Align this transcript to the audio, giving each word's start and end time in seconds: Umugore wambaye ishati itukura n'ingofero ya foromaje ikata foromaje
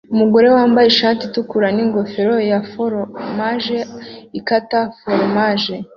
Umugore 0.13 0.47
wambaye 0.55 0.87
ishati 0.89 1.21
itukura 1.25 1.67
n'ingofero 1.75 2.35
ya 2.49 2.59
foromaje 2.71 3.77
ikata 4.39 4.79
foromaje 4.99 5.75